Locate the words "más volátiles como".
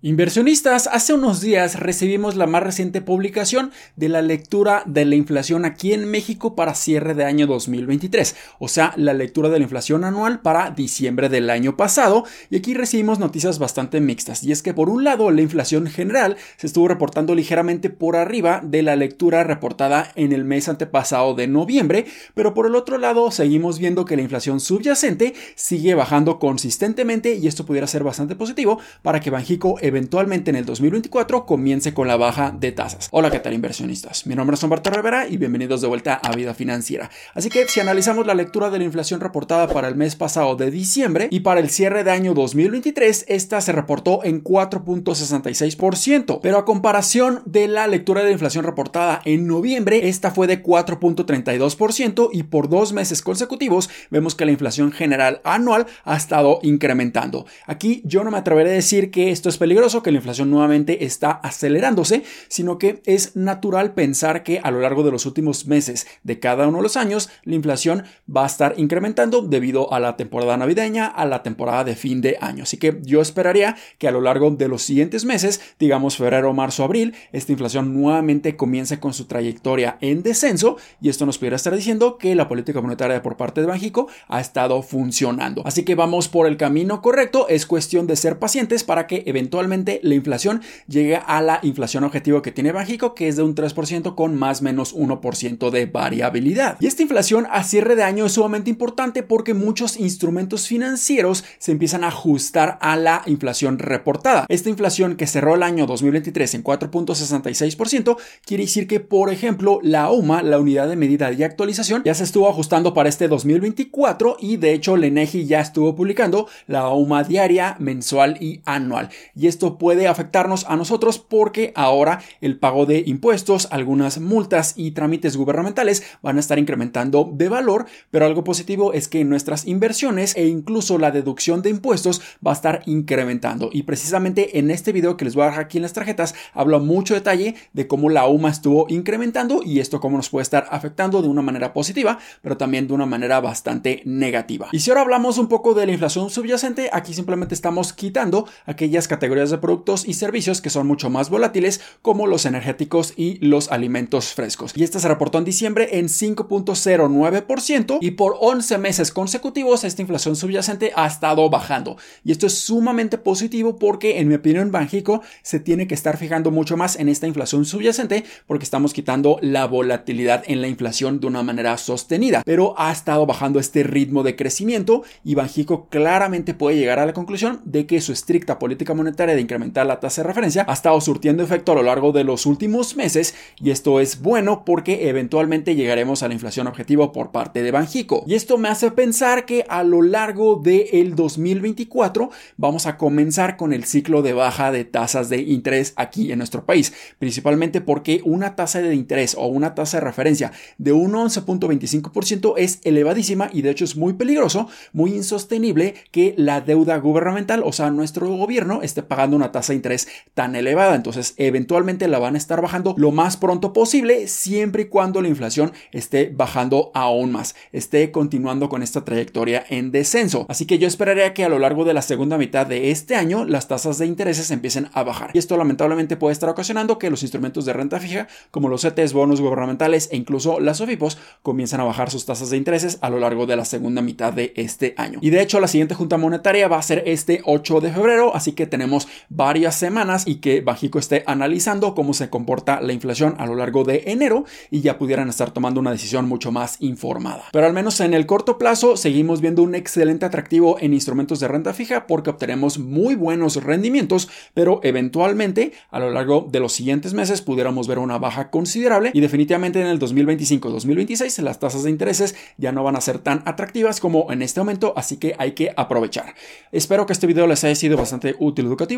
151.10-152.26